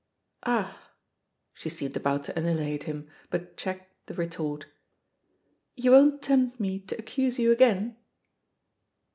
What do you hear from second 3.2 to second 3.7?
but